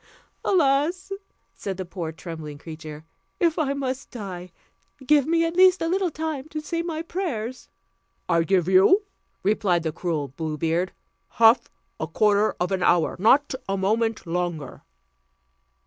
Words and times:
"Alas!" 0.43 1.11
said 1.53 1.77
the 1.77 1.85
poor 1.85 2.11
trembling 2.11 2.57
creature, 2.57 3.05
"if 3.39 3.59
I 3.59 3.73
must 3.75 4.09
die, 4.09 4.51
give 5.05 5.27
me, 5.27 5.45
as 5.45 5.53
least, 5.55 5.79
a 5.79 5.87
little 5.87 6.09
time 6.09 6.49
to 6.49 6.59
say 6.59 6.81
my 6.81 7.03
prayers." 7.03 7.69
"I 8.27 8.41
give 8.41 8.67
you," 8.67 9.03
replied 9.43 9.83
the 9.83 9.91
cruel 9.91 10.29
Blue 10.29 10.57
Beard, 10.57 10.91
"half 11.33 11.69
a 11.99 12.07
quarter 12.07 12.55
of 12.59 12.71
an 12.71 12.81
hour: 12.81 13.15
not 13.19 13.53
a 13.69 13.77
moment 13.77 14.25
longer." 14.25 14.81